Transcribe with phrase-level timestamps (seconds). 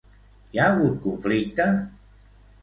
[0.55, 1.69] Hi ha hagut conflicte?